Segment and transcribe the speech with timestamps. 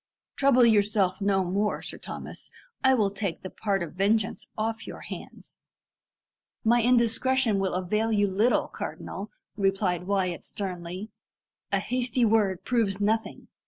[0.35, 2.49] "Trouble yourself no more, Sir Thomas.
[2.83, 5.59] I will take the part of vengeance off your hands."
[6.63, 11.11] "My indiscretion will avail you little, cardinal," replied Wyat sternly.
[11.71, 13.47] "A hasty word proves nothing.